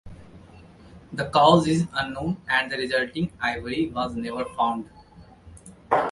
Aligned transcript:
The 1.13 1.29
cause 1.29 1.67
is 1.67 1.85
unknown 1.93 2.37
and 2.49 2.71
the 2.71 2.77
resulting 2.77 3.31
ivory 3.39 3.87
was 3.89 4.15
never 4.15 4.45
found. 4.57 4.89